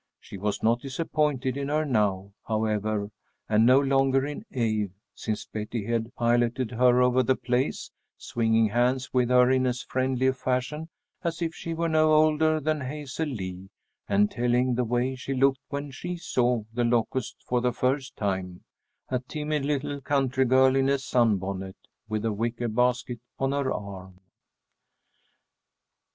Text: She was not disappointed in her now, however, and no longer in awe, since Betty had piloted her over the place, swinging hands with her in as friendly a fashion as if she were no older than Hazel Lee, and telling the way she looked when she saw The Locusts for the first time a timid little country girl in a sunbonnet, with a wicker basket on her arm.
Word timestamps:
She 0.19 0.39
was 0.39 0.63
not 0.63 0.81
disappointed 0.81 1.55
in 1.57 1.69
her 1.69 1.85
now, 1.85 2.33
however, 2.47 3.11
and 3.47 3.67
no 3.67 3.79
longer 3.79 4.25
in 4.25 4.43
awe, 4.51 4.89
since 5.13 5.45
Betty 5.45 5.85
had 5.85 6.15
piloted 6.15 6.71
her 6.71 7.03
over 7.03 7.21
the 7.21 7.35
place, 7.35 7.91
swinging 8.17 8.69
hands 8.69 9.13
with 9.13 9.29
her 9.29 9.51
in 9.51 9.67
as 9.67 9.83
friendly 9.83 10.25
a 10.25 10.33
fashion 10.33 10.89
as 11.23 11.39
if 11.43 11.53
she 11.53 11.75
were 11.75 11.87
no 11.87 12.13
older 12.13 12.59
than 12.59 12.81
Hazel 12.81 13.27
Lee, 13.27 13.69
and 14.09 14.31
telling 14.31 14.73
the 14.73 14.83
way 14.83 15.13
she 15.13 15.35
looked 15.35 15.59
when 15.69 15.91
she 15.91 16.17
saw 16.17 16.63
The 16.73 16.83
Locusts 16.83 17.43
for 17.47 17.61
the 17.61 17.71
first 17.71 18.15
time 18.17 18.63
a 19.09 19.19
timid 19.19 19.65
little 19.65 20.01
country 20.01 20.45
girl 20.45 20.75
in 20.75 20.89
a 20.89 20.97
sunbonnet, 20.97 21.77
with 22.09 22.25
a 22.25 22.33
wicker 22.33 22.69
basket 22.69 23.19
on 23.37 23.51
her 23.51 23.71
arm. 23.71 24.19